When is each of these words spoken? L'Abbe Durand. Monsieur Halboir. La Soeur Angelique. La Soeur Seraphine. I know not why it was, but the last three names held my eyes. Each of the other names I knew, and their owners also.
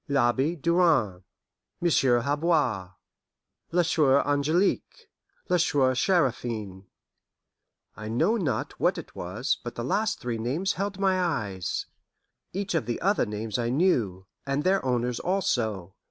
L'Abbe 0.07 0.55
Durand. 0.55 1.21
Monsieur 1.79 2.21
Halboir. 2.21 2.95
La 3.71 3.83
Soeur 3.83 4.25
Angelique. 4.25 5.07
La 5.47 5.57
Soeur 5.57 5.93
Seraphine. 5.93 6.87
I 7.95 8.07
know 8.07 8.35
not 8.35 8.79
why 8.79 8.89
it 8.97 9.15
was, 9.15 9.59
but 9.63 9.75
the 9.75 9.83
last 9.85 10.19
three 10.19 10.39
names 10.39 10.73
held 10.73 10.97
my 10.99 11.21
eyes. 11.21 11.85
Each 12.51 12.73
of 12.73 12.87
the 12.87 12.99
other 12.99 13.27
names 13.27 13.59
I 13.59 13.69
knew, 13.69 14.25
and 14.43 14.63
their 14.63 14.83
owners 14.83 15.19
also. 15.19 15.93